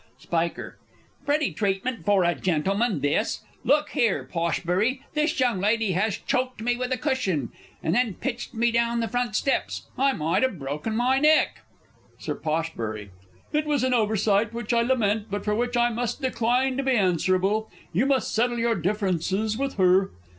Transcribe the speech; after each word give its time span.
_Spiker. 0.23 0.79
Pretty 1.27 1.53
treatment 1.53 2.07
for 2.07 2.23
a 2.23 2.33
gentleman, 2.33 3.01
this! 3.01 3.41
Look 3.63 3.89
here, 3.91 4.27
Poshbury, 4.33 5.03
this 5.13 5.39
young 5.39 5.59
lady 5.59 5.91
has 5.91 6.17
choked 6.17 6.59
me 6.59 6.75
with 6.75 6.91
a 6.91 6.97
cushion, 6.97 7.51
and 7.83 7.93
then 7.93 8.15
pitched 8.15 8.55
me 8.55 8.71
down 8.71 8.99
the 8.99 9.07
front 9.07 9.35
steps 9.35 9.85
I 9.99 10.13
might 10.13 10.41
have 10.41 10.57
broken 10.57 10.95
my 10.95 11.19
neck. 11.19 11.59
Sir 12.17 12.33
P. 12.33 13.09
It 13.55 13.67
was 13.67 13.83
an 13.83 13.93
oversight 13.93 14.53
which 14.53 14.73
I 14.73 14.81
lament, 14.81 15.27
but 15.29 15.45
for 15.45 15.53
which 15.53 15.77
I 15.77 15.89
must 15.91 16.19
decline 16.23 16.77
to 16.77 16.83
be 16.83 16.95
answerable. 16.97 17.69
You 17.93 18.07
must 18.07 18.33
settle 18.33 18.57
your 18.57 18.73
differences 18.73 19.55
with 19.55 19.75
her. 19.75 20.09